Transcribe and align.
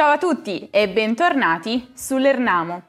Ciao 0.00 0.12
a 0.12 0.16
tutti 0.16 0.66
e 0.70 0.88
bentornati 0.88 1.90
sull'Ernamo. 1.92 2.82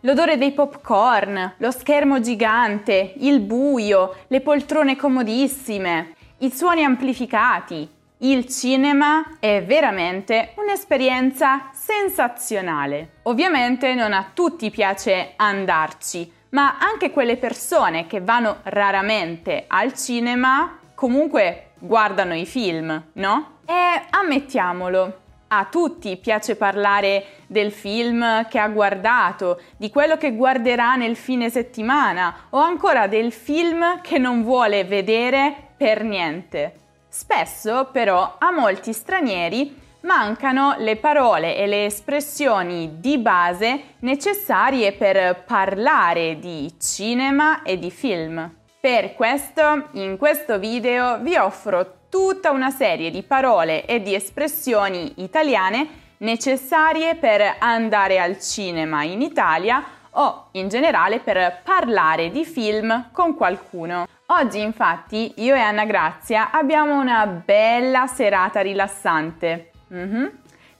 L'odore 0.00 0.36
dei 0.36 0.50
popcorn, 0.50 1.54
lo 1.58 1.70
schermo 1.70 2.18
gigante, 2.18 3.14
il 3.18 3.38
buio, 3.38 4.16
le 4.26 4.40
poltrone 4.40 4.96
comodissime, 4.96 6.16
i 6.38 6.50
suoni 6.50 6.82
amplificati. 6.82 7.88
Il 8.18 8.48
cinema 8.48 9.36
è 9.38 9.62
veramente 9.64 10.54
un'esperienza 10.56 11.70
sensazionale. 11.72 13.18
Ovviamente 13.22 13.94
non 13.94 14.12
a 14.12 14.28
tutti 14.34 14.68
piace 14.70 15.34
andarci, 15.36 16.28
ma 16.48 16.76
anche 16.80 17.12
quelle 17.12 17.36
persone 17.36 18.08
che 18.08 18.20
vanno 18.20 18.62
raramente 18.64 19.66
al 19.68 19.94
cinema 19.94 20.76
comunque 20.96 21.70
guardano 21.78 22.34
i 22.34 22.46
film, 22.46 23.10
no? 23.12 23.58
E 23.64 24.02
ammettiamolo, 24.10 25.20
a 25.48 25.66
tutti 25.70 26.16
piace 26.16 26.56
parlare 26.56 27.24
del 27.46 27.70
film 27.70 28.46
che 28.48 28.58
ha 28.58 28.68
guardato, 28.68 29.60
di 29.76 29.90
quello 29.90 30.16
che 30.16 30.34
guarderà 30.34 30.96
nel 30.96 31.16
fine 31.16 31.50
settimana 31.50 32.46
o 32.50 32.58
ancora 32.58 33.06
del 33.06 33.32
film 33.32 34.00
che 34.00 34.18
non 34.18 34.42
vuole 34.42 34.84
vedere 34.84 35.54
per 35.76 36.02
niente. 36.02 36.74
Spesso 37.08 37.88
però 37.92 38.36
a 38.38 38.50
molti 38.50 38.92
stranieri 38.92 39.84
mancano 40.00 40.76
le 40.78 40.96
parole 40.96 41.56
e 41.56 41.66
le 41.66 41.86
espressioni 41.86 43.00
di 43.00 43.18
base 43.18 43.94
necessarie 44.00 44.92
per 44.92 45.42
parlare 45.44 46.38
di 46.38 46.72
cinema 46.78 47.62
e 47.62 47.78
di 47.78 47.90
film. 47.90 48.54
Per 48.78 49.14
questo, 49.14 49.88
in 49.92 50.16
questo 50.16 50.58
video 50.58 51.18
vi 51.18 51.36
offro 51.36 52.05
tutta 52.16 52.50
una 52.50 52.70
serie 52.70 53.10
di 53.10 53.22
parole 53.22 53.84
e 53.84 54.00
di 54.00 54.14
espressioni 54.14 55.12
italiane 55.16 55.86
necessarie 56.18 57.14
per 57.16 57.56
andare 57.58 58.18
al 58.18 58.40
cinema 58.40 59.02
in 59.02 59.20
Italia 59.20 59.84
o 60.12 60.46
in 60.52 60.70
generale 60.70 61.20
per 61.20 61.60
parlare 61.62 62.30
di 62.30 62.46
film 62.46 63.10
con 63.12 63.34
qualcuno. 63.34 64.06
Oggi 64.28 64.62
infatti 64.62 65.34
io 65.36 65.54
e 65.54 65.60
Anna 65.60 65.84
Grazia 65.84 66.50
abbiamo 66.52 66.98
una 66.98 67.26
bella 67.26 68.06
serata 68.06 68.62
rilassante. 68.62 69.72
Mm-hmm. 69.92 70.26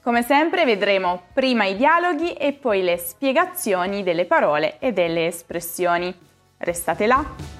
Come 0.01 0.23
sempre 0.23 0.65
vedremo 0.65 1.21
prima 1.33 1.65
i 1.65 1.77
dialoghi 1.77 2.33
e 2.33 2.53
poi 2.53 2.81
le 2.81 2.97
spiegazioni 2.97 4.01
delle 4.01 4.25
parole 4.25 4.79
e 4.79 4.91
delle 4.91 5.27
espressioni. 5.27 6.11
Restate 6.57 7.05
là! 7.05 7.56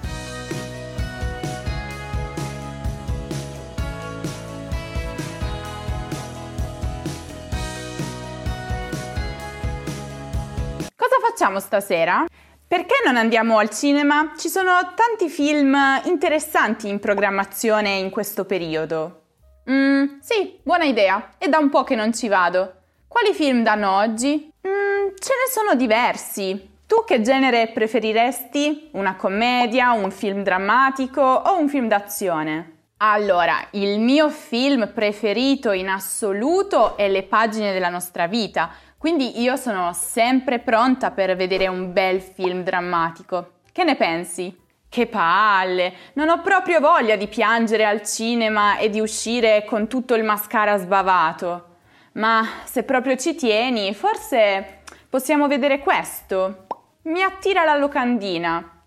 Facciamo 11.38 11.60
stasera? 11.60 12.24
Perché 12.66 12.96
non 13.04 13.16
andiamo 13.16 13.58
al 13.58 13.70
cinema? 13.70 14.32
Ci 14.36 14.48
sono 14.48 14.72
tanti 14.96 15.28
film 15.28 15.76
interessanti 16.06 16.88
in 16.88 16.98
programmazione 16.98 17.90
in 17.90 18.10
questo 18.10 18.44
periodo. 18.44 19.22
Mm, 19.70 20.18
sì, 20.20 20.58
buona 20.64 20.82
idea. 20.82 21.34
È 21.38 21.46
da 21.46 21.58
un 21.58 21.68
po' 21.68 21.84
che 21.84 21.94
non 21.94 22.12
ci 22.12 22.26
vado. 22.26 22.74
Quali 23.06 23.32
film 23.34 23.62
danno 23.62 23.98
oggi? 23.98 24.50
Mm, 24.66 25.14
ce 25.16 25.32
ne 25.32 25.48
sono 25.48 25.76
diversi. 25.76 26.70
Tu 26.88 27.04
che 27.06 27.20
genere 27.20 27.68
preferiresti? 27.68 28.88
Una 28.94 29.14
commedia, 29.14 29.92
un 29.92 30.10
film 30.10 30.42
drammatico 30.42 31.22
o 31.22 31.56
un 31.56 31.68
film 31.68 31.86
d'azione? 31.86 32.78
Allora, 33.00 33.64
il 33.72 34.00
mio 34.00 34.28
film 34.28 34.90
preferito 34.92 35.70
in 35.70 35.88
assoluto 35.88 36.96
è 36.96 37.08
Le 37.08 37.22
pagine 37.22 37.72
della 37.72 37.90
nostra 37.90 38.26
vita 38.26 38.70
quindi 38.98 39.40
io 39.40 39.54
sono 39.54 39.92
sempre 39.92 40.58
pronta 40.58 41.12
per 41.12 41.36
vedere 41.36 41.68
un 41.68 41.92
bel 41.92 42.20
film 42.20 42.64
drammatico. 42.64 43.52
Che 43.70 43.84
ne 43.84 43.94
pensi? 43.94 44.66
Che 44.88 45.06
palle! 45.06 45.92
Non 46.14 46.28
ho 46.28 46.40
proprio 46.40 46.80
voglia 46.80 47.14
di 47.14 47.28
piangere 47.28 47.84
al 47.86 48.02
cinema 48.02 48.76
e 48.76 48.90
di 48.90 48.98
uscire 48.98 49.64
con 49.64 49.86
tutto 49.86 50.14
il 50.14 50.24
mascara 50.24 50.76
sbavato. 50.78 51.76
Ma 52.14 52.44
se 52.64 52.82
proprio 52.82 53.14
ci 53.14 53.36
tieni, 53.36 53.94
forse 53.94 54.80
possiamo 55.08 55.46
vedere 55.46 55.78
questo. 55.78 56.66
Mi 57.02 57.22
attira 57.22 57.64
la 57.64 57.76
locandina. 57.76 58.82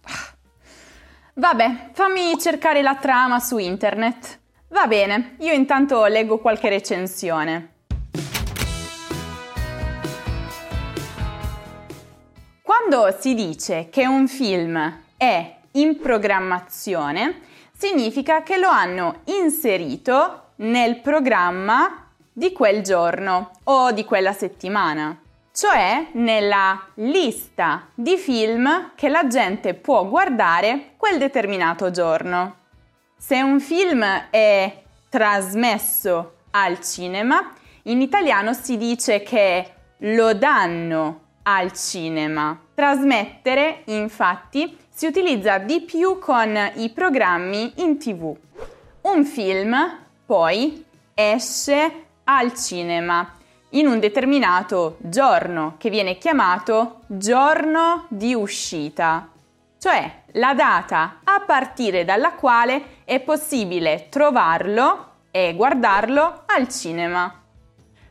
Vabbè, 1.36 1.92
fammi 1.94 2.38
cercare 2.38 2.82
la 2.82 2.96
trama 2.96 3.40
su 3.40 3.58
internet. 3.58 4.40
Va 4.68 4.88
bene, 4.88 5.36
io 5.40 5.54
intanto 5.54 6.06
leggo 6.06 6.40
qualche 6.40 6.68
recensione. 6.68 7.71
Quando 12.92 13.16
si 13.18 13.34
dice 13.36 13.88
che 13.90 14.06
un 14.06 14.28
film 14.28 15.04
è 15.16 15.56
in 15.76 15.98
programmazione, 15.98 17.40
significa 17.72 18.44
che 18.44 18.58
lo 18.58 18.68
hanno 18.68 19.22
inserito 19.28 20.48
nel 20.58 21.00
programma 21.00 22.10
di 22.34 22.52
quel 22.52 22.82
giorno 22.82 23.52
o 23.64 23.94
di 23.94 24.04
quella 24.04 24.34
settimana, 24.34 25.18
cioè 25.54 26.08
nella 26.16 26.86
lista 26.96 27.88
di 27.94 28.18
film 28.18 28.92
che 28.96 29.08
la 29.08 29.26
gente 29.26 29.74
può 29.74 30.06
guardare 30.06 30.96
quel 30.98 31.18
determinato 31.18 31.92
giorno. 31.92 32.56
Se 33.16 33.42
un 33.42 33.62
film 33.62 34.04
è 34.30 34.82
trasmesso 35.08 36.40
al 36.52 36.82
cinema, 36.82 37.54
in 37.84 38.02
italiano 38.02 38.52
si 38.52 38.76
dice 38.76 39.24
che 39.24 39.76
lo 40.00 40.34
danno 40.34 41.20
al 41.44 41.72
cinema. 41.72 42.60
Trasmettere, 42.82 43.84
infatti, 43.86 44.76
si 44.90 45.06
utilizza 45.06 45.60
di 45.60 45.82
più 45.82 46.18
con 46.18 46.58
i 46.78 46.90
programmi 46.90 47.74
in 47.76 48.00
tv. 48.00 48.36
Un 49.02 49.24
film, 49.24 50.00
poi, 50.26 50.84
esce 51.14 52.06
al 52.24 52.56
cinema 52.56 53.36
in 53.70 53.86
un 53.86 54.00
determinato 54.00 54.98
giorno 54.98 55.76
che 55.78 55.92
viene 55.92 56.18
chiamato 56.18 57.02
giorno 57.06 58.08
di 58.10 58.34
uscita, 58.34 59.30
cioè 59.78 60.24
la 60.32 60.56
data 60.56 61.20
a 61.24 61.40
partire 61.42 62.04
dalla 62.04 62.32
quale 62.32 63.04
è 63.04 63.20
possibile 63.20 64.08
trovarlo 64.10 65.10
e 65.30 65.54
guardarlo 65.54 66.46
al 66.48 66.68
cinema 66.68 67.32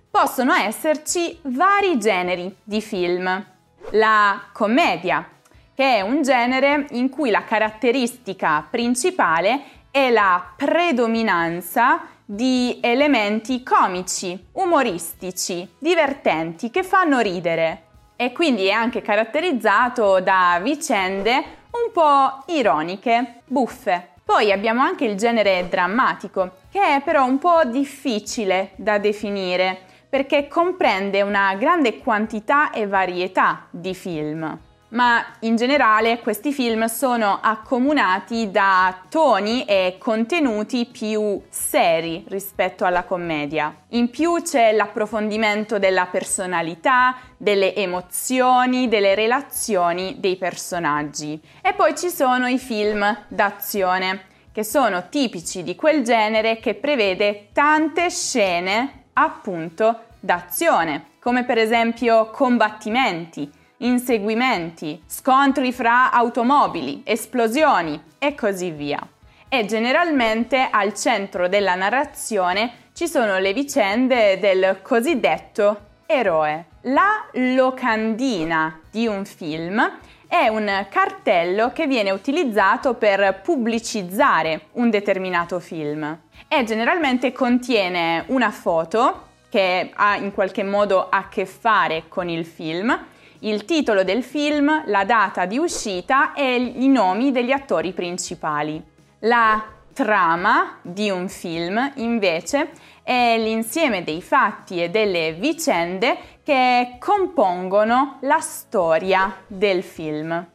possono 0.08 0.52
esserci 0.54 1.38
vari 1.42 1.98
generi 1.98 2.54
di 2.62 2.80
film. 2.80 3.58
La 3.94 4.40
commedia, 4.52 5.28
che 5.74 5.96
è 5.96 6.00
un 6.00 6.22
genere 6.22 6.86
in 6.90 7.08
cui 7.08 7.30
la 7.30 7.42
caratteristica 7.42 8.64
principale 8.70 9.62
è 9.90 10.10
la 10.10 10.52
predominanza 10.54 12.02
di 12.24 12.78
elementi 12.80 13.64
comici, 13.64 14.46
umoristici, 14.52 15.68
divertenti, 15.76 16.70
che 16.70 16.84
fanno 16.84 17.18
ridere 17.18 17.86
e 18.14 18.30
quindi 18.30 18.66
è 18.66 18.70
anche 18.70 19.02
caratterizzato 19.02 20.20
da 20.20 20.60
vicende 20.62 21.32
un 21.70 21.90
po' 21.92 22.44
ironiche, 22.52 23.40
buffe. 23.46 24.10
Poi 24.24 24.52
abbiamo 24.52 24.82
anche 24.82 25.04
il 25.04 25.16
genere 25.16 25.66
drammatico, 25.68 26.58
che 26.70 26.80
è 26.80 27.00
però 27.02 27.24
un 27.24 27.38
po' 27.38 27.64
difficile 27.64 28.70
da 28.76 28.98
definire 28.98 29.88
perché 30.10 30.48
comprende 30.48 31.22
una 31.22 31.54
grande 31.54 31.98
quantità 31.98 32.72
e 32.72 32.86
varietà 32.86 33.68
di 33.70 33.94
film. 33.94 34.58
Ma 34.90 35.24
in 35.40 35.54
generale 35.54 36.18
questi 36.18 36.52
film 36.52 36.86
sono 36.86 37.38
accomunati 37.40 38.50
da 38.50 39.02
toni 39.08 39.64
e 39.64 39.96
contenuti 39.98 40.84
più 40.86 41.40
seri 41.48 42.24
rispetto 42.26 42.84
alla 42.84 43.04
commedia. 43.04 43.72
In 43.90 44.10
più 44.10 44.42
c'è 44.42 44.72
l'approfondimento 44.72 45.78
della 45.78 46.06
personalità, 46.06 47.18
delle 47.36 47.72
emozioni, 47.76 48.88
delle 48.88 49.14
relazioni 49.14 50.16
dei 50.18 50.34
personaggi. 50.34 51.40
E 51.62 51.72
poi 51.72 51.96
ci 51.96 52.08
sono 52.08 52.48
i 52.48 52.58
film 52.58 53.16
d'azione, 53.28 54.22
che 54.50 54.64
sono 54.64 55.08
tipici 55.08 55.62
di 55.62 55.76
quel 55.76 56.02
genere 56.02 56.58
che 56.58 56.74
prevede 56.74 57.50
tante 57.52 58.10
scene 58.10 58.99
appunto 59.14 60.00
d'azione, 60.20 61.12
come 61.18 61.44
per 61.44 61.58
esempio 61.58 62.30
combattimenti, 62.30 63.50
inseguimenti, 63.78 65.02
scontri 65.06 65.72
fra 65.72 66.10
automobili, 66.12 67.02
esplosioni 67.04 68.00
e 68.18 68.34
così 68.34 68.70
via. 68.70 69.00
E 69.48 69.64
generalmente 69.64 70.68
al 70.70 70.94
centro 70.94 71.48
della 71.48 71.74
narrazione 71.74 72.88
ci 72.92 73.08
sono 73.08 73.38
le 73.38 73.52
vicende 73.52 74.38
del 74.38 74.80
cosiddetto 74.82 75.88
eroe. 76.06 76.66
La 76.82 77.24
locandina 77.32 78.80
di 78.90 79.06
un 79.06 79.24
film 79.24 79.98
è 80.30 80.46
un 80.46 80.86
cartello 80.88 81.72
che 81.72 81.88
viene 81.88 82.12
utilizzato 82.12 82.94
per 82.94 83.40
pubblicizzare 83.42 84.66
un 84.74 84.88
determinato 84.88 85.58
film 85.58 86.18
e 86.46 86.62
generalmente 86.62 87.32
contiene 87.32 88.22
una 88.28 88.52
foto 88.52 89.26
che 89.48 89.90
ha 89.92 90.14
in 90.14 90.32
qualche 90.32 90.62
modo 90.62 91.08
a 91.10 91.26
che 91.28 91.46
fare 91.46 92.04
con 92.06 92.28
il 92.28 92.46
film, 92.46 92.96
il 93.40 93.64
titolo 93.64 94.04
del 94.04 94.22
film, 94.22 94.84
la 94.86 95.04
data 95.04 95.46
di 95.46 95.58
uscita 95.58 96.32
e 96.32 96.54
i 96.76 96.86
nomi 96.86 97.32
degli 97.32 97.50
attori 97.50 97.92
principali. 97.92 98.80
La 99.22 99.60
trama 99.92 100.78
di 100.82 101.10
un 101.10 101.28
film, 101.28 101.92
invece, 101.96 102.70
è 103.02 103.36
l'insieme 103.38 104.04
dei 104.04 104.22
fatti 104.22 104.82
e 104.82 104.90
delle 104.90 105.32
vicende 105.32 106.16
che 106.42 106.96
compongono 106.98 108.18
la 108.20 108.40
storia 108.40 109.34
del 109.46 109.82
film. 109.82 110.46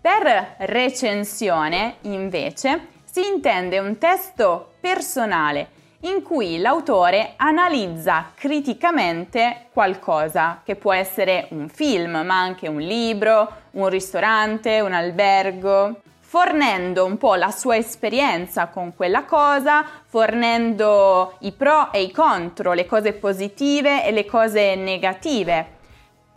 Per 0.00 0.54
recensione, 0.58 1.96
invece, 2.02 2.88
si 3.04 3.26
intende 3.26 3.78
un 3.78 3.98
testo 3.98 4.72
personale 4.80 5.78
in 6.02 6.22
cui 6.22 6.58
l'autore 6.58 7.34
analizza 7.36 8.32
criticamente 8.34 9.66
qualcosa, 9.72 10.62
che 10.64 10.76
può 10.76 10.94
essere 10.94 11.48
un 11.50 11.68
film, 11.68 12.22
ma 12.24 12.40
anche 12.40 12.68
un 12.68 12.80
libro, 12.80 13.52
un 13.72 13.88
ristorante, 13.88 14.80
un 14.80 14.92
albergo, 14.92 16.00
fornendo 16.30 17.04
un 17.06 17.16
po' 17.16 17.34
la 17.34 17.50
sua 17.50 17.76
esperienza 17.76 18.68
con 18.68 18.94
quella 18.94 19.24
cosa, 19.24 19.84
fornendo 20.06 21.34
i 21.40 21.50
pro 21.50 21.90
e 21.90 22.02
i 22.02 22.12
contro, 22.12 22.72
le 22.72 22.86
cose 22.86 23.14
positive 23.14 24.04
e 24.04 24.12
le 24.12 24.24
cose 24.26 24.76
negative, 24.76 25.78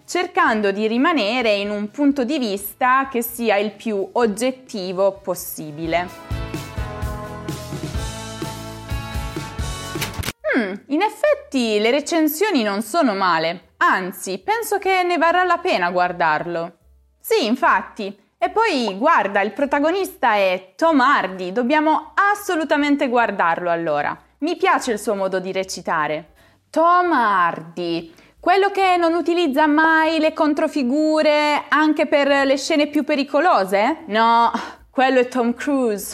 cercando 0.08 0.72
di 0.72 0.88
rimanere 0.88 1.54
in 1.54 1.70
un 1.70 1.92
punto 1.92 2.24
di 2.24 2.40
vista 2.40 3.08
che 3.08 3.22
sia 3.22 3.58
il 3.58 3.74
più 3.74 4.10
oggettivo 4.14 5.20
possibile. 5.22 6.10
Hmm, 10.56 10.74
in 10.88 11.04
effetti 11.04 11.78
le 11.78 11.92
recensioni 11.92 12.64
non 12.64 12.82
sono 12.82 13.14
male, 13.14 13.74
anzi 13.78 14.40
penso 14.40 14.80
che 14.80 15.04
ne 15.04 15.20
varrà 15.20 15.44
la 15.44 15.60
pena 15.60 15.92
guardarlo. 15.92 16.78
Sì, 17.20 17.46
infatti, 17.46 18.22
e 18.44 18.50
poi 18.50 18.98
guarda, 18.98 19.40
il 19.40 19.54
protagonista 19.54 20.34
è 20.34 20.74
Tom 20.76 21.00
Hardy, 21.00 21.54
dobbiamo 21.54 22.12
assolutamente 22.14 23.08
guardarlo 23.08 23.72
allora. 23.72 24.20
Mi 24.40 24.58
piace 24.58 24.92
il 24.92 25.00
suo 25.00 25.16
modo 25.16 25.40
di 25.40 25.54
recitare. 25.54 26.34
Tom 26.70 27.14
Hardy, 27.14 28.14
quello 28.42 28.70
che 28.70 28.98
non 28.98 29.14
utilizza 29.14 29.66
mai 29.66 30.20
le 30.20 30.34
controfigure 30.34 31.64
anche 31.70 32.06
per 32.06 32.46
le 32.46 32.58
scene 32.58 32.88
più 32.88 33.06
pericolose? 33.06 34.00
No, 34.08 34.52
quello 34.90 35.22
è 35.22 35.30
Tom 35.30 35.54
Cruise. 35.54 36.14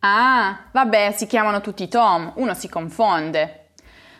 Ah, 0.00 0.64
vabbè, 0.70 1.14
si 1.16 1.26
chiamano 1.26 1.62
tutti 1.62 1.88
Tom, 1.88 2.34
uno 2.36 2.52
si 2.52 2.68
confonde. 2.68 3.70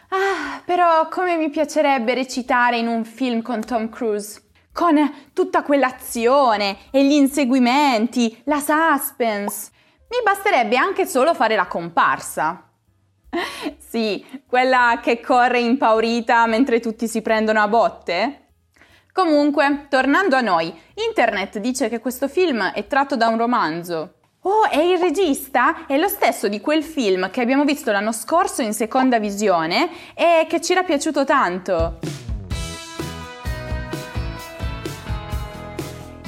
Ah, 0.09 0.63
però 0.65 1.07
come 1.09 1.37
mi 1.37 1.51
piacerebbe 1.51 2.15
recitare 2.15 2.79
in 2.79 2.89
un 2.89 3.05
film 3.05 3.43
con 3.43 3.63
Tom 3.63 3.91
Cruise 3.91 4.48
con 4.79 5.13
tutta 5.33 5.65
quell'azione 5.65 6.77
e 6.93 7.05
gli 7.05 7.11
inseguimenti, 7.11 8.43
la 8.45 8.61
suspense. 8.61 9.73
Mi 10.09 10.19
basterebbe 10.23 10.77
anche 10.77 11.05
solo 11.05 11.35
fare 11.35 11.57
la 11.57 11.67
comparsa. 11.67 12.71
sì, 13.77 14.25
quella 14.47 15.01
che 15.03 15.19
corre 15.19 15.59
impaurita 15.59 16.47
mentre 16.47 16.79
tutti 16.79 17.09
si 17.09 17.23
prendono 17.23 17.61
a 17.61 17.67
botte? 17.67 18.51
Comunque, 19.13 19.87
tornando 19.91 20.37
a 20.37 20.43
noi, 20.43 20.73
internet 21.09 21.59
dice 21.59 21.89
che 21.89 21.99
questo 21.99 22.29
film 22.29 22.63
è 22.71 22.87
tratto 22.87 23.17
da 23.17 23.27
un 23.27 23.37
romanzo. 23.37 24.13
Oh, 24.43 24.69
e 24.71 24.91
il 24.91 24.99
regista 25.01 25.89
è 25.89 25.99
lo 25.99 26.07
stesso 26.07 26.47
di 26.47 26.61
quel 26.61 26.85
film 26.85 27.31
che 27.31 27.41
abbiamo 27.41 27.65
visto 27.65 27.91
l'anno 27.91 28.13
scorso 28.13 28.63
in 28.63 28.73
seconda 28.73 29.19
visione 29.19 29.91
e 30.15 30.47
che 30.49 30.61
ci 30.61 30.71
era 30.71 30.85
piaciuto 30.85 31.25
tanto. 31.25 32.18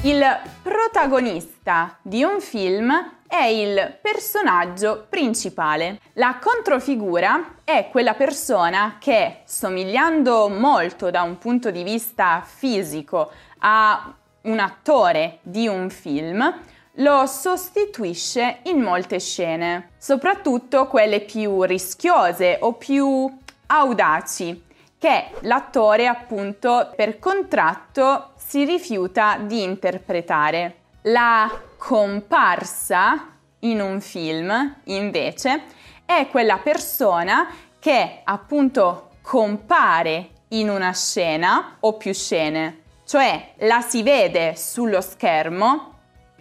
Il 0.03 0.25
protagonista 0.63 1.95
di 2.01 2.23
un 2.23 2.41
film 2.41 2.91
è 3.27 3.43
il 3.43 3.99
personaggio 4.01 5.05
principale. 5.07 5.99
La 6.13 6.39
controfigura 6.41 7.57
è 7.63 7.87
quella 7.91 8.15
persona 8.15 8.97
che, 8.99 9.41
somigliando 9.45 10.49
molto 10.49 11.11
da 11.11 11.21
un 11.21 11.37
punto 11.37 11.69
di 11.69 11.83
vista 11.83 12.43
fisico 12.43 13.29
a 13.59 14.11
un 14.41 14.57
attore 14.57 15.37
di 15.43 15.67
un 15.67 15.91
film, 15.91 16.51
lo 16.93 17.27
sostituisce 17.27 18.61
in 18.63 18.81
molte 18.81 19.19
scene, 19.19 19.91
soprattutto 19.99 20.87
quelle 20.87 21.19
più 21.19 21.61
rischiose 21.61 22.57
o 22.59 22.73
più 22.73 23.31
audaci, 23.67 24.63
che 25.01 25.31
l'attore 25.39 26.05
appunto 26.05 26.93
per 26.95 27.17
contratto 27.17 28.33
si 28.35 28.65
rifiuta 28.65 29.39
di 29.41 29.63
interpretare. 29.63 30.75
La 31.05 31.51
comparsa 31.75 33.29
in 33.61 33.81
un 33.81 33.99
film, 33.99 34.75
invece, 34.83 35.63
è 36.05 36.27
quella 36.29 36.59
persona 36.59 37.47
che 37.79 38.21
appunto 38.23 39.13
compare 39.23 40.29
in 40.49 40.69
una 40.69 40.93
scena 40.93 41.77
o 41.79 41.93
più 41.93 42.13
scene, 42.13 42.81
cioè 43.03 43.53
la 43.61 43.81
si 43.81 44.03
vede 44.03 44.55
sullo 44.55 45.01
schermo, 45.01 45.95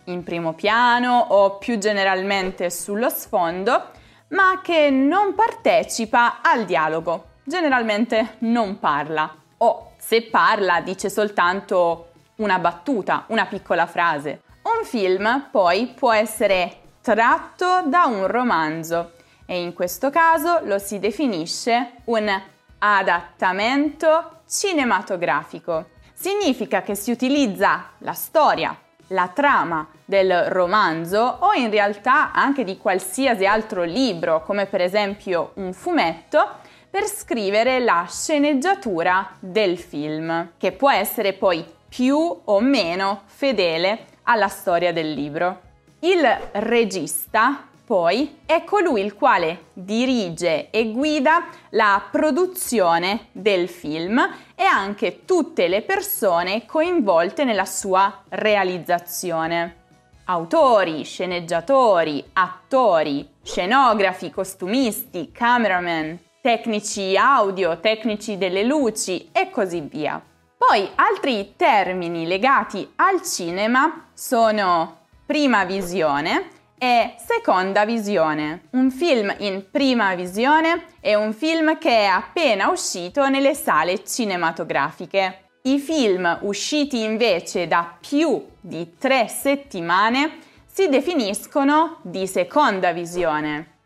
in 0.04 0.22
primo 0.22 0.52
piano 0.52 1.18
o 1.30 1.56
più 1.56 1.78
generalmente 1.78 2.68
sullo 2.68 3.08
sfondo, 3.08 3.88
ma 4.28 4.60
che 4.62 4.90
non 4.90 5.34
partecipa 5.34 6.42
al 6.42 6.66
dialogo, 6.66 7.29
generalmente 7.50 8.36
non 8.38 8.78
parla 8.78 9.34
o 9.58 9.90
se 9.98 10.22
parla 10.22 10.80
dice 10.80 11.10
soltanto 11.10 12.12
una 12.36 12.58
battuta, 12.58 13.24
una 13.26 13.44
piccola 13.44 13.86
frase. 13.86 14.42
Un 14.62 14.84
film 14.84 15.48
poi 15.50 15.88
può 15.88 16.12
essere 16.12 16.76
tratto 17.02 17.82
da 17.84 18.04
un 18.04 18.26
romanzo 18.26 19.12
e 19.44 19.60
in 19.60 19.74
questo 19.74 20.10
caso 20.10 20.60
lo 20.62 20.78
si 20.78 20.98
definisce 20.98 21.94
un 22.04 22.40
adattamento 22.78 24.42
cinematografico. 24.48 25.88
Significa 26.14 26.82
che 26.82 26.94
si 26.94 27.10
utilizza 27.10 27.90
la 27.98 28.12
storia, 28.12 28.76
la 29.08 29.28
trama 29.28 29.88
del 30.04 30.44
romanzo 30.50 31.38
o 31.40 31.52
in 31.54 31.70
realtà 31.70 32.32
anche 32.32 32.62
di 32.62 32.78
qualsiasi 32.78 33.44
altro 33.44 33.82
libro, 33.82 34.42
come 34.42 34.66
per 34.66 34.80
esempio 34.80 35.52
un 35.54 35.72
fumetto, 35.72 36.59
per 36.90 37.06
scrivere 37.06 37.78
la 37.78 38.06
sceneggiatura 38.10 39.36
del 39.38 39.78
film, 39.78 40.52
che 40.58 40.72
può 40.72 40.90
essere 40.90 41.32
poi 41.32 41.64
più 41.88 42.40
o 42.44 42.60
meno 42.60 43.22
fedele 43.26 44.06
alla 44.24 44.48
storia 44.48 44.92
del 44.92 45.12
libro. 45.12 45.60
Il 46.00 46.24
regista 46.52 47.68
poi 47.84 48.38
è 48.46 48.62
colui 48.64 49.02
il 49.02 49.14
quale 49.14 49.66
dirige 49.72 50.70
e 50.70 50.92
guida 50.92 51.46
la 51.70 52.00
produzione 52.10 53.26
del 53.32 53.68
film 53.68 54.18
e 54.54 54.62
anche 54.62 55.24
tutte 55.24 55.66
le 55.66 55.82
persone 55.82 56.66
coinvolte 56.66 57.44
nella 57.44 57.64
sua 57.64 58.22
realizzazione. 58.28 59.78
Autori, 60.26 61.02
sceneggiatori, 61.02 62.24
attori, 62.34 63.28
scenografi, 63.42 64.30
costumisti, 64.30 65.32
cameraman, 65.32 66.16
tecnici 66.40 67.16
audio, 67.16 67.78
tecnici 67.80 68.38
delle 68.38 68.64
luci 68.64 69.28
e 69.32 69.50
così 69.50 69.80
via. 69.80 70.22
Poi 70.56 70.88
altri 70.94 71.54
termini 71.56 72.26
legati 72.26 72.90
al 72.96 73.22
cinema 73.22 74.08
sono 74.14 74.98
prima 75.26 75.64
visione 75.64 76.48
e 76.78 77.14
seconda 77.18 77.84
visione. 77.84 78.68
Un 78.70 78.90
film 78.90 79.34
in 79.38 79.66
prima 79.70 80.14
visione 80.14 80.86
è 81.00 81.14
un 81.14 81.32
film 81.34 81.76
che 81.78 81.90
è 81.90 82.04
appena 82.04 82.70
uscito 82.70 83.28
nelle 83.28 83.54
sale 83.54 84.02
cinematografiche. 84.04 85.48
I 85.62 85.78
film 85.78 86.38
usciti 86.42 87.02
invece 87.02 87.66
da 87.66 87.96
più 88.00 88.46
di 88.60 88.94
tre 88.98 89.28
settimane 89.28 90.38
si 90.64 90.88
definiscono 90.88 91.98
di 92.02 92.26
seconda 92.26 92.92
visione. 92.92 93.79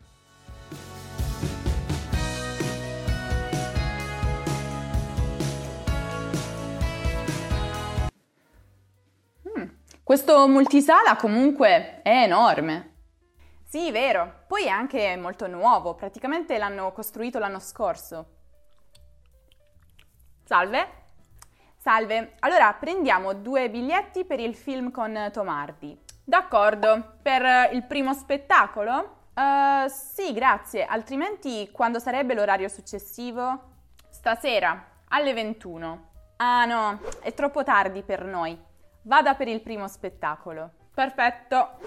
Questo 10.05 10.47
multisala 10.47 11.15
comunque 11.15 12.03
è 12.03 12.21
enorme. 12.21 12.97
Sì, 13.63 13.89
vero. 13.89 14.43
Poi 14.45 14.65
è 14.65 14.69
anche 14.69 15.17
molto 15.17 15.47
nuovo, 15.47 15.95
praticamente 15.95 16.59
l'hanno 16.59 16.91
costruito 16.91 17.39
l'anno 17.39 17.57
scorso. 17.57 18.25
Salve. 20.43 20.89
Salve. 21.77 22.35
Allora, 22.41 22.71
prendiamo 22.73 23.33
due 23.33 23.67
biglietti 23.71 24.25
per 24.25 24.39
il 24.39 24.53
film 24.53 24.91
con 24.91 25.31
Tomardi. 25.33 25.99
D'accordo. 26.23 27.15
Per 27.23 27.71
il 27.73 27.83
primo 27.85 28.13
spettacolo? 28.13 29.29
Uh, 29.33 29.87
sì, 29.87 30.33
grazie. 30.33 30.85
Altrimenti 30.85 31.71
quando 31.71 31.97
sarebbe 31.97 32.35
l'orario 32.35 32.67
successivo? 32.67 33.71
Stasera 34.11 34.85
alle 35.07 35.33
21. 35.33 36.09
Ah 36.37 36.65
no, 36.65 36.99
è 37.21 37.33
troppo 37.33 37.63
tardi 37.63 38.03
per 38.03 38.23
noi. 38.23 38.64
Vada 39.05 39.35
per 39.35 39.47
il 39.47 39.61
primo 39.61 39.87
spettacolo. 39.87 40.71
Perfetto. 40.91 41.77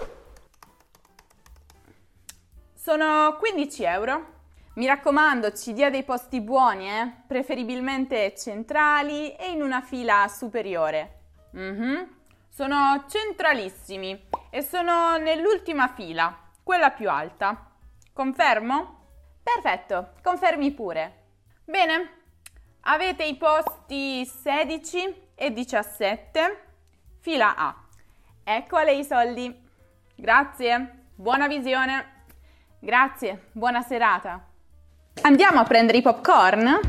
Sono 2.73 3.35
15 3.37 3.83
euro. 3.83 4.37
Mi 4.75 4.85
raccomando, 4.85 5.51
ci 5.51 5.73
dia 5.73 5.89
dei 5.89 6.03
posti 6.03 6.39
buoni, 6.39 6.89
eh? 6.89 7.11
preferibilmente 7.27 8.33
centrali 8.37 9.35
e 9.35 9.51
in 9.51 9.61
una 9.61 9.81
fila 9.81 10.27
superiore. 10.29 11.23
Mm-hmm. 11.57 12.03
Sono 12.47 13.03
centralissimi 13.09 14.27
e 14.49 14.61
sono 14.61 15.17
nell'ultima 15.17 15.89
fila, 15.89 16.33
quella 16.63 16.91
più 16.91 17.09
alta. 17.09 17.69
Confermo? 18.13 19.07
Perfetto, 19.43 20.13
confermi 20.23 20.71
pure. 20.71 21.23
Bene, 21.65 22.21
avete 22.81 23.25
i 23.25 23.35
posti 23.35 24.25
16 24.25 25.31
e 25.35 25.51
17, 25.51 26.68
fila 27.19 27.55
A. 27.55 27.75
Ecco 28.43 28.77
a 28.77 28.83
lei 28.83 28.99
i 28.99 29.03
soldi. 29.03 29.67
Grazie, 30.15 31.05
buona 31.15 31.47
visione. 31.47 32.23
Grazie, 32.79 33.47
buona 33.51 33.81
serata. 33.81 34.45
Andiamo 35.21 35.59
a 35.59 35.63
prendere 35.63 35.97
i 35.97 36.01
popcorn? 36.01 36.79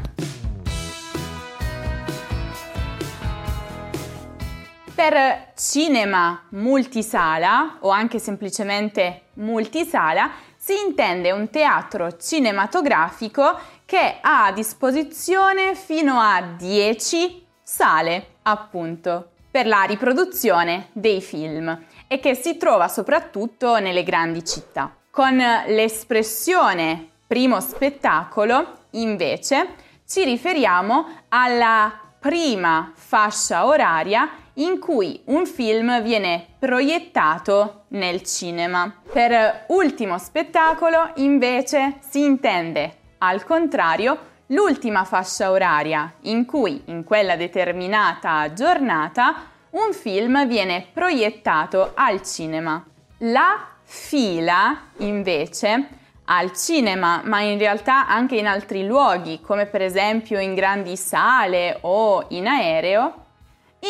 Per 4.94 5.52
cinema 5.56 6.42
multisala 6.50 7.78
o 7.80 7.88
anche 7.88 8.18
semplicemente 8.18 9.22
multisala 9.34 10.30
si 10.56 10.74
intende 10.78 11.32
un 11.32 11.48
teatro 11.50 12.16
cinematografico 12.16 13.58
che 13.86 14.18
ha 14.20 14.46
a 14.46 14.52
disposizione 14.52 15.74
fino 15.74 16.20
a 16.20 16.42
10 16.42 17.46
sale, 17.62 18.34
appunto, 18.42 19.30
per 19.50 19.66
la 19.66 19.82
riproduzione 19.82 20.88
dei 20.92 21.20
film 21.20 21.84
e 22.06 22.20
che 22.20 22.34
si 22.34 22.56
trova 22.56 22.88
soprattutto 22.88 23.78
nelle 23.78 24.02
grandi 24.02 24.44
città. 24.44 24.94
Con 25.10 25.36
l'espressione 25.36 27.08
primo 27.26 27.60
spettacolo, 27.60 28.78
invece, 28.90 29.74
ci 30.06 30.24
riferiamo 30.24 31.06
alla 31.28 31.92
prima 32.18 32.92
fascia 32.94 33.66
oraria 33.66 34.28
in 34.54 34.78
cui 34.78 35.22
un 35.26 35.46
film 35.46 36.02
viene 36.02 36.46
proiettato 36.58 37.84
nel 37.88 38.22
cinema. 38.22 38.92
Per 39.12 39.64
ultimo 39.68 40.18
spettacolo, 40.18 41.12
invece, 41.16 41.98
si 42.00 42.24
intende, 42.24 42.96
al 43.18 43.44
contrario, 43.44 44.18
l'ultima 44.50 45.04
fascia 45.04 45.50
oraria 45.50 46.12
in 46.22 46.44
cui 46.44 46.82
in 46.86 47.04
quella 47.04 47.36
determinata 47.36 48.52
giornata 48.52 49.48
un 49.70 49.92
film 49.92 50.46
viene 50.46 50.86
proiettato 50.92 51.92
al 51.94 52.22
cinema. 52.22 52.84
La 53.18 53.66
fila, 53.82 54.88
invece, 54.98 55.88
al 56.24 56.52
cinema, 56.52 57.22
ma 57.24 57.40
in 57.40 57.58
realtà 57.58 58.08
anche 58.08 58.36
in 58.36 58.46
altri 58.46 58.84
luoghi, 58.86 59.40
come 59.40 59.66
per 59.66 59.82
esempio 59.82 60.38
in 60.40 60.54
grandi 60.54 60.96
sale 60.96 61.78
o 61.82 62.24
in 62.28 62.46
aereo, 62.46 63.14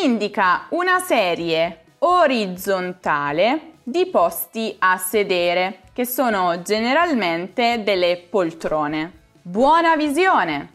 indica 0.01 0.65
una 0.69 0.99
serie 0.99 1.83
orizzontale 1.99 3.73
di 3.83 4.05
posti 4.07 4.75
a 4.79 4.97
sedere, 4.97 5.79
che 5.93 6.05
sono 6.05 6.61
generalmente 6.61 7.81
delle 7.83 8.17
poltrone. 8.17 9.20
Buona 9.43 9.95
visione! 9.95 10.69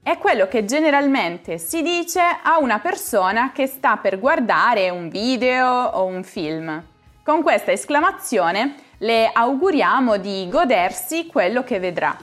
È 0.00 0.16
quello 0.16 0.46
che 0.46 0.64
generalmente 0.64 1.58
si 1.58 1.82
dice 1.82 2.20
a 2.20 2.58
una 2.60 2.78
persona 2.78 3.50
che 3.50 3.66
sta 3.66 3.96
per 3.96 4.20
guardare 4.20 4.90
un 4.90 5.08
video 5.08 5.66
o 5.86 6.04
un 6.04 6.22
film. 6.22 6.84
Con 7.24 7.42
questa 7.42 7.72
esclamazione 7.72 8.76
le 8.98 9.28
auguriamo 9.32 10.18
di 10.18 10.46
godersi 10.48 11.26
quello 11.26 11.64
che 11.64 11.80
vedrà. 11.80 12.16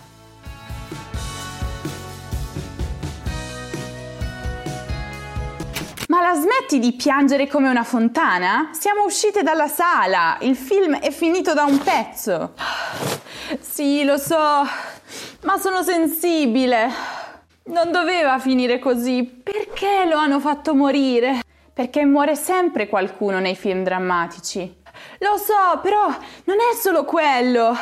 Ma 6.07 6.21
la 6.21 6.33
smetti 6.33 6.79
di 6.79 6.93
piangere 6.93 7.45
come 7.47 7.69
una 7.69 7.83
fontana? 7.83 8.69
Siamo 8.71 9.03
uscite 9.03 9.43
dalla 9.43 9.67
sala, 9.67 10.37
il 10.39 10.55
film 10.55 10.97
è 10.97 11.11
finito 11.11 11.53
da 11.53 11.65
un 11.65 11.77
pezzo. 11.79 12.53
Sì, 13.59 14.05
lo 14.05 14.17
so, 14.17 14.63
ma 15.41 15.57
sono 15.57 15.83
sensibile. 15.83 16.89
Non 17.65 17.91
doveva 17.91 18.39
finire 18.39 18.79
così. 18.79 19.23
Perché 19.23 20.05
lo 20.05 20.17
hanno 20.17 20.39
fatto 20.39 20.73
morire? 20.73 21.41
Perché 21.73 22.03
muore 22.05 22.35
sempre 22.35 22.87
qualcuno 22.87 23.39
nei 23.39 23.55
film 23.55 23.83
drammatici. 23.83 24.77
Lo 25.19 25.37
so, 25.37 25.79
però 25.81 26.07
non 26.45 26.57
è 26.57 26.75
solo 26.75 27.05
quello. 27.05 27.75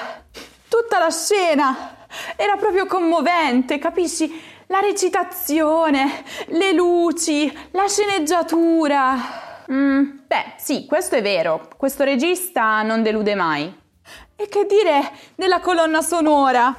Tutta 0.68 1.00
la 1.00 1.10
scena 1.10 1.96
era 2.36 2.58
proprio 2.58 2.86
commovente, 2.86 3.80
capisci? 3.80 4.56
La 4.68 4.80
recitazione, 4.80 6.24
le 6.48 6.74
luci, 6.74 7.52
la 7.72 7.88
sceneggiatura. 7.88 9.16
Mm, 9.72 10.20
beh, 10.28 10.54
sì, 10.58 10.86
questo 10.86 11.16
è 11.16 11.22
vero. 11.22 11.70
Questo 11.78 12.04
regista 12.04 12.82
non 12.84 13.02
delude 13.02 13.34
mai. 13.34 13.74
E 14.36 14.48
che 14.50 14.66
dire 14.66 15.12
della 15.36 15.62
colonna 15.62 16.02
sonora? 16.02 16.76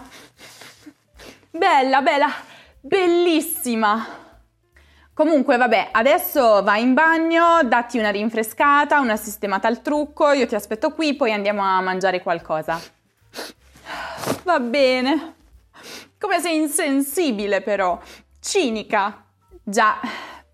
Bella, 1.58 2.02
bella, 2.02 2.30
bellissima. 2.80 4.06
Comunque, 5.12 5.56
vabbè, 5.56 5.88
adesso 5.90 6.62
vai 6.62 6.82
in 6.82 6.94
bagno, 6.94 7.64
datti 7.64 7.98
una 7.98 8.10
rinfrescata, 8.10 9.00
una 9.00 9.16
sistemata 9.16 9.66
al 9.66 9.82
trucco, 9.82 10.30
io 10.30 10.46
ti 10.46 10.54
aspetto 10.54 10.92
qui, 10.92 11.16
poi 11.16 11.32
andiamo 11.32 11.62
a 11.62 11.80
mangiare 11.80 12.22
qualcosa. 12.22 12.80
Va 14.44 14.60
bene. 14.60 15.34
Come 16.16 16.38
sei 16.38 16.58
insensibile 16.58 17.60
però, 17.60 17.98
cinica. 18.40 19.24
Già, 19.64 19.98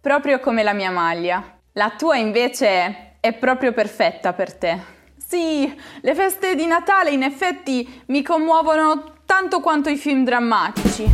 proprio 0.01 0.41
come 0.41 0.63
la 0.63 0.73
mia 0.73 0.91
maglia. 0.91 1.59
La 1.73 1.91
tua 1.99 2.17
invece 2.17 3.19
è 3.21 3.35
proprio 3.35 3.73
perfetta 3.73 4.33
per 4.33 4.55
te. 4.57 4.81
Sì, 5.19 5.71
le 6.01 6.15
feste 6.15 6.55
di 6.55 6.65
Natale 6.65 7.11
in 7.11 7.23
effetti 7.23 8.05
mi 8.07 8.23
commuovono 8.23 9.14
tanto 9.25 9.61
quanto 9.61 9.89
i 9.89 9.97
film 9.97 10.25
drammatici. 10.25 11.13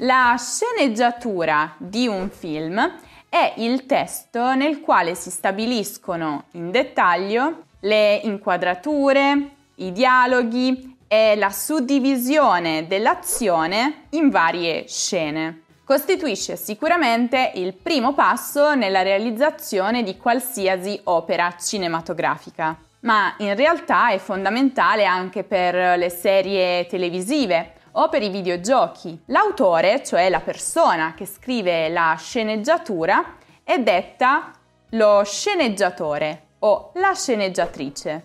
La 0.00 0.36
sceneggiatura 0.38 1.74
di 1.76 2.06
un 2.06 2.30
film 2.30 2.80
è 3.28 3.54
il 3.56 3.86
testo 3.86 4.54
nel 4.54 4.80
quale 4.80 5.14
si 5.14 5.30
stabiliscono 5.30 6.44
in 6.52 6.70
dettaglio 6.70 7.64
le 7.80 8.20
inquadrature, 8.24 9.50
i 9.76 9.92
dialoghi 9.92 10.96
e 11.06 11.36
la 11.36 11.50
suddivisione 11.50 12.86
dell'azione 12.86 14.06
in 14.10 14.30
varie 14.30 14.86
scene. 14.88 15.62
Costituisce 15.84 16.56
sicuramente 16.56 17.52
il 17.54 17.72
primo 17.74 18.12
passo 18.12 18.74
nella 18.74 19.02
realizzazione 19.02 20.02
di 20.02 20.16
qualsiasi 20.18 21.00
opera 21.04 21.54
cinematografica, 21.58 22.76
ma 23.00 23.34
in 23.38 23.54
realtà 23.54 24.10
è 24.10 24.18
fondamentale 24.18 25.06
anche 25.06 25.44
per 25.44 25.98
le 25.98 26.10
serie 26.10 26.86
televisive 26.86 27.74
o 27.92 28.08
per 28.08 28.22
i 28.22 28.28
videogiochi. 28.28 29.22
L'autore, 29.26 30.02
cioè 30.04 30.28
la 30.28 30.40
persona 30.40 31.14
che 31.14 31.26
scrive 31.26 31.88
la 31.88 32.16
sceneggiatura, 32.18 33.36
è 33.62 33.78
detta 33.80 34.52
lo 34.90 35.22
sceneggiatore 35.24 36.42
o 36.60 36.92
la 36.94 37.14
sceneggiatrice. 37.14 38.24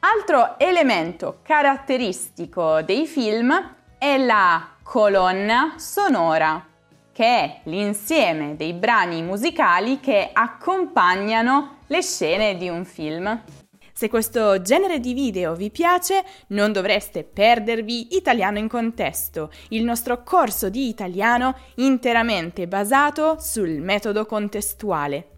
Altro 0.00 0.58
elemento 0.58 1.38
caratteristico 1.42 2.82
dei 2.82 3.06
film 3.06 3.74
è 3.98 4.18
la 4.18 4.68
colonna 4.82 5.74
sonora, 5.76 6.62
che 7.10 7.24
è 7.24 7.60
l'insieme 7.64 8.54
dei 8.54 8.74
brani 8.74 9.22
musicali 9.22 10.00
che 10.00 10.30
accompagnano 10.32 11.78
le 11.86 12.02
scene 12.02 12.56
di 12.56 12.68
un 12.68 12.84
film. 12.84 13.42
Se 13.96 14.08
questo 14.08 14.60
genere 14.60 14.98
di 14.98 15.14
video 15.14 15.54
vi 15.54 15.70
piace, 15.70 16.24
non 16.48 16.72
dovreste 16.72 17.22
perdervi 17.22 18.16
Italiano 18.16 18.58
in 18.58 18.66
contesto, 18.66 19.52
il 19.68 19.84
nostro 19.84 20.24
corso 20.24 20.68
di 20.68 20.88
italiano 20.88 21.54
interamente 21.76 22.66
basato 22.66 23.36
sul 23.38 23.70
metodo 23.80 24.26
contestuale. 24.26 25.28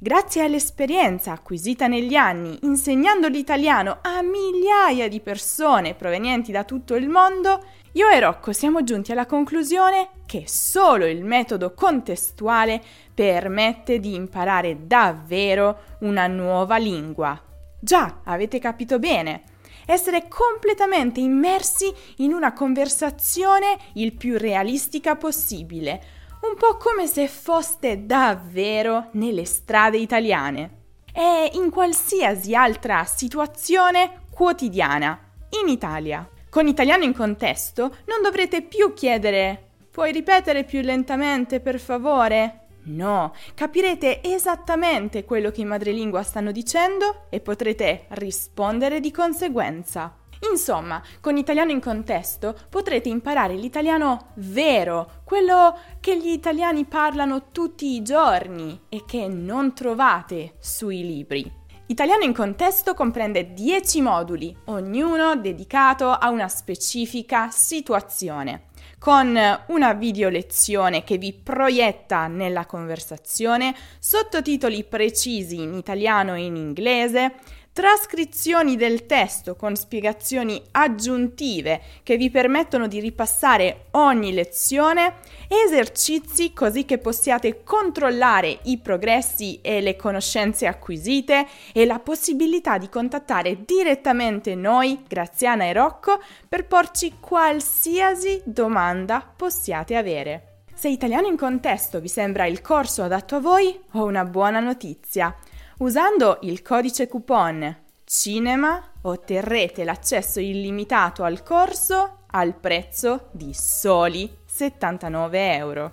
Grazie 0.00 0.42
all'esperienza 0.42 1.30
acquisita 1.30 1.86
negli 1.86 2.16
anni 2.16 2.58
insegnando 2.62 3.28
l'italiano 3.28 3.98
a 4.02 4.22
migliaia 4.22 5.06
di 5.08 5.20
persone 5.20 5.94
provenienti 5.94 6.50
da 6.50 6.64
tutto 6.64 6.96
il 6.96 7.08
mondo, 7.08 7.62
io 7.92 8.08
e 8.08 8.18
Rocco 8.18 8.52
siamo 8.52 8.82
giunti 8.82 9.12
alla 9.12 9.26
conclusione 9.26 10.08
che 10.26 10.48
solo 10.48 11.06
il 11.06 11.24
metodo 11.24 11.74
contestuale 11.74 12.82
permette 13.14 14.00
di 14.00 14.16
imparare 14.16 14.88
davvero 14.88 15.96
una 16.00 16.26
nuova 16.26 16.76
lingua. 16.76 17.40
Già, 17.80 18.20
avete 18.24 18.58
capito 18.58 18.98
bene. 18.98 19.42
Essere 19.86 20.28
completamente 20.28 21.20
immersi 21.20 21.92
in 22.18 22.32
una 22.32 22.52
conversazione 22.52 23.78
il 23.94 24.12
più 24.12 24.36
realistica 24.36 25.16
possibile, 25.16 26.02
un 26.42 26.54
po' 26.56 26.76
come 26.76 27.06
se 27.06 27.26
foste 27.26 28.06
davvero 28.06 29.08
nelle 29.12 29.44
strade 29.44 29.98
italiane 29.98 30.78
e 31.12 31.50
in 31.54 31.70
qualsiasi 31.70 32.54
altra 32.54 33.04
situazione 33.04 34.26
quotidiana 34.30 35.18
in 35.62 35.68
Italia. 35.68 36.28
Con 36.48 36.68
italiano 36.68 37.04
in 37.04 37.14
contesto 37.14 37.96
non 38.06 38.22
dovrete 38.22 38.62
più 38.62 38.92
chiedere 38.92 39.70
Puoi 39.90 40.12
ripetere 40.12 40.62
più 40.62 40.82
lentamente, 40.82 41.58
per 41.58 41.80
favore? 41.80 42.59
No, 42.82 43.34
capirete 43.54 44.22
esattamente 44.22 45.24
quello 45.24 45.50
che 45.50 45.60
i 45.60 45.66
madrelingua 45.66 46.22
stanno 46.22 46.50
dicendo 46.50 47.26
e 47.28 47.40
potrete 47.40 48.06
rispondere 48.10 49.00
di 49.00 49.10
conseguenza. 49.10 50.14
Insomma, 50.50 51.02
con 51.20 51.36
italiano 51.36 51.70
in 51.70 51.80
contesto 51.80 52.56
potrete 52.70 53.10
imparare 53.10 53.54
l'italiano 53.54 54.30
vero, 54.36 55.20
quello 55.24 55.78
che 56.00 56.16
gli 56.16 56.28
italiani 56.28 56.86
parlano 56.86 57.50
tutti 57.52 57.94
i 57.94 58.02
giorni 58.02 58.80
e 58.88 59.04
che 59.06 59.28
non 59.28 59.74
trovate 59.74 60.54
sui 60.58 61.04
libri. 61.04 61.58
Italiano 61.90 62.22
in 62.22 62.32
contesto 62.32 62.94
comprende 62.94 63.52
10 63.52 64.00
moduli, 64.00 64.56
ognuno 64.66 65.34
dedicato 65.34 66.08
a 66.08 66.30
una 66.30 66.46
specifica 66.46 67.50
situazione, 67.50 68.68
con 69.00 69.34
una 69.68 69.94
video 69.94 70.28
lezione 70.28 71.04
che 71.04 71.16
vi 71.16 71.32
proietta 71.32 72.26
nella 72.26 72.66
conversazione, 72.66 73.74
sottotitoli 73.98 74.84
precisi 74.84 75.56
in 75.56 75.72
italiano 75.72 76.34
e 76.34 76.44
in 76.44 76.54
inglese, 76.54 77.32
trascrizioni 77.72 78.76
del 78.76 79.06
testo 79.06 79.54
con 79.54 79.76
spiegazioni 79.76 80.60
aggiuntive 80.72 81.80
che 82.02 82.16
vi 82.16 82.28
permettono 82.28 82.88
di 82.88 83.00
ripassare 83.00 83.86
ogni 83.92 84.32
lezione, 84.32 85.14
esercizi 85.46 86.52
così 86.52 86.84
che 86.84 86.98
possiate 86.98 87.62
controllare 87.62 88.58
i 88.64 88.78
progressi 88.78 89.60
e 89.62 89.80
le 89.80 89.96
conoscenze 89.96 90.66
acquisite 90.66 91.46
e 91.72 91.86
la 91.86 92.00
possibilità 92.00 92.76
di 92.76 92.88
contattare 92.88 93.64
direttamente 93.64 94.54
noi, 94.54 95.04
Graziana 95.06 95.64
e 95.64 95.72
Rocco, 95.72 96.20
per 96.48 96.66
porci 96.66 97.14
qualsiasi 97.20 98.42
domanda 98.44 99.24
possiate 99.36 99.96
avere. 99.96 100.62
Se 100.74 100.88
italiano 100.88 101.26
in 101.26 101.36
contesto 101.36 102.00
vi 102.00 102.08
sembra 102.08 102.46
il 102.46 102.62
corso 102.62 103.02
adatto 103.02 103.36
a 103.36 103.40
voi, 103.40 103.78
ho 103.92 104.04
una 104.04 104.24
buona 104.24 104.60
notizia. 104.60 105.36
Usando 105.80 106.40
il 106.42 106.60
codice 106.60 107.08
coupon 107.08 107.74
Cinema 108.04 108.92
otterrete 109.00 109.82
l'accesso 109.82 110.38
illimitato 110.38 111.24
al 111.24 111.42
corso 111.42 112.24
al 112.32 112.54
prezzo 112.54 113.28
di 113.30 113.54
soli 113.54 114.30
79 114.44 115.54
euro. 115.54 115.92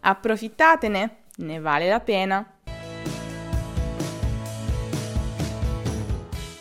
Approfittatene, 0.00 1.16
ne 1.36 1.60
vale 1.60 1.88
la 1.90 2.00
pena. 2.00 2.50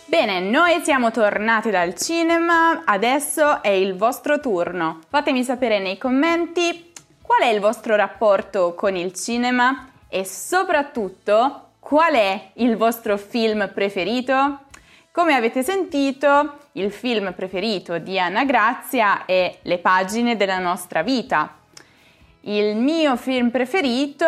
Bene, 0.06 0.42
noi 0.42 0.82
siamo 0.84 1.12
tornati 1.12 1.70
dal 1.70 1.96
cinema, 1.96 2.84
adesso 2.84 3.64
è 3.64 3.70
il 3.70 3.96
vostro 3.96 4.42
turno. 4.42 5.00
Fatemi 5.08 5.46
sapere 5.46 5.80
nei 5.80 5.98
commenti 5.98 6.92
qual 7.22 7.40
è 7.40 7.48
il 7.48 7.62
vostro 7.62 7.96
rapporto 7.96 8.74
con 8.74 8.98
il 8.98 9.14
cinema 9.14 9.92
e 10.10 10.26
soprattutto 10.26 11.69
Qual 11.90 12.14
è 12.14 12.52
il 12.58 12.78
vostro 12.78 13.18
film 13.18 13.72
preferito? 13.74 14.60
Come 15.12 15.34
avete 15.34 15.64
sentito, 15.64 16.60
il 16.74 16.92
film 16.92 17.34
preferito 17.34 17.98
di 17.98 18.20
Anna 18.20 18.46
Grazia 18.46 19.26
è 19.26 19.58
Le 19.64 19.80
pagine 19.80 20.38
della 20.38 20.60
nostra 20.60 21.02
vita. 21.02 21.56
Il 22.42 22.76
mio 22.76 23.16
film 23.16 23.50
preferito 23.50 24.28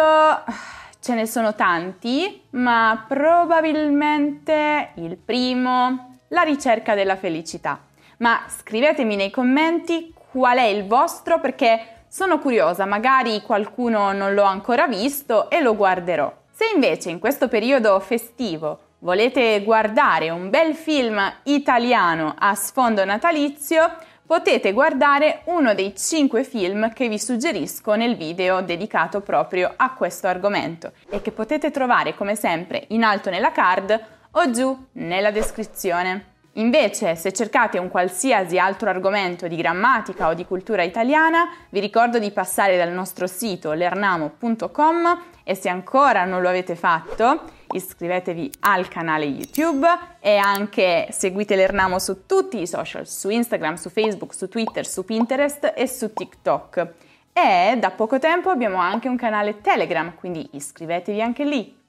ce 1.00 1.14
ne 1.14 1.28
sono 1.28 1.54
tanti, 1.54 2.46
ma 2.54 3.06
probabilmente 3.08 4.94
il 4.96 5.16
primo, 5.18 6.18
La 6.30 6.42
ricerca 6.42 6.96
della 6.96 7.16
felicità. 7.16 7.80
Ma 8.18 8.42
scrivetemi 8.48 9.16
nei 9.16 9.30
commenti 9.30 10.12
qual 10.32 10.58
è 10.58 10.66
il 10.66 10.88
vostro 10.88 11.40
perché 11.40 12.06
sono 12.08 12.40
curiosa, 12.40 12.86
magari 12.86 13.40
qualcuno 13.44 14.14
non 14.14 14.34
l'ho 14.34 14.46
ancora 14.46 14.88
visto 14.88 15.48
e 15.52 15.62
lo 15.62 15.76
guarderò. 15.76 16.40
Se 16.52 16.66
invece 16.74 17.10
in 17.10 17.20
questo 17.20 17.48
periodo 17.48 18.00
festivo 18.00 18.80
volete 19.00 19.64
guardare 19.64 20.30
un 20.30 20.50
bel 20.50 20.76
film 20.76 21.20
italiano 21.44 22.36
a 22.38 22.54
sfondo 22.56 23.04
natalizio, 23.06 23.96
potete 24.26 24.74
guardare 24.74 25.42
uno 25.46 25.74
dei 25.74 25.96
5 25.96 26.44
film 26.44 26.94
che 26.94 27.08
vi 27.08 27.18
suggerisco 27.18 27.96
nel 27.96 28.16
video 28.16 28.62
dedicato 28.62 29.22
proprio 29.22 29.74
a 29.76 29.94
questo 29.94 30.28
argomento 30.28 30.92
e 31.10 31.22
che 31.22 31.32
potete 31.32 31.72
trovare 31.72 32.16
come 32.16 32.36
sempre 32.36 32.86
in 32.90 33.04
alto 33.04 33.30
nella 33.30 33.52
card 33.52 34.00
o 34.32 34.52
giù 34.52 34.88
nella 34.94 35.32
descrizione. 35.32 36.31
Invece, 36.56 37.16
se 37.16 37.32
cercate 37.32 37.78
un 37.78 37.88
qualsiasi 37.88 38.60
altro 38.60 38.90
argomento 38.90 39.48
di 39.48 39.56
grammatica 39.56 40.28
o 40.28 40.34
di 40.34 40.46
cultura 40.46 40.84
italiana, 40.84 41.50
vi 41.70 41.80
ricordo 41.80 42.20
di 42.20 42.30
passare 42.32 42.76
dal 42.76 42.92
nostro 42.92 43.26
sito 43.26 43.72
lernamo.com 43.72 45.22
e 45.44 45.56
se 45.56 45.70
ancora 45.70 46.26
non 46.26 46.42
lo 46.42 46.50
avete 46.50 46.76
fatto, 46.76 47.44
iscrivetevi 47.72 48.52
al 48.62 48.90
canale 48.90 49.24
YouTube 49.24 49.88
e 50.20 50.36
anche 50.36 51.08
seguite 51.12 51.56
l'Ernamo 51.56 52.00
su 52.00 52.26
tutti 52.26 52.60
i 52.60 52.68
social, 52.68 53.08
su 53.08 53.30
Instagram, 53.30 53.76
su 53.76 53.90
Facebook, 53.90 54.34
su 54.34 54.50
Twitter, 54.50 54.86
su 54.86 55.06
Pinterest 55.06 55.72
e 55.74 55.88
su 55.88 56.12
TikTok. 56.12 56.88
E 57.32 57.78
da 57.80 57.92
poco 57.92 58.20
tempo 58.20 58.50
abbiamo 58.50 58.78
anche 58.78 59.08
un 59.08 59.16
canale 59.16 59.62
Telegram, 59.62 60.14
quindi 60.16 60.50
iscrivetevi 60.52 61.22
anche 61.22 61.46
lì. 61.46 61.80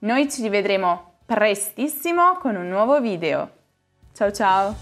Noi 0.00 0.28
ci 0.28 0.42
rivedremo 0.42 1.12
prestissimo 1.24 2.36
con 2.40 2.56
un 2.56 2.68
nuovo 2.68 3.00
video. 3.00 3.57
Chao, 4.18 4.30
chao. 4.30 4.74